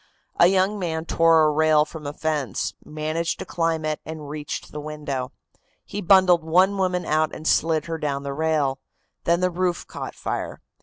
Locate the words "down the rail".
7.99-8.79